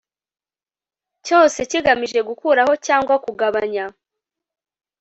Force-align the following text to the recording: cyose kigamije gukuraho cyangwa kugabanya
cyose 1.25 1.57
kigamije 1.69 2.19
gukuraho 2.29 2.73
cyangwa 2.85 3.15
kugabanya 3.25 3.85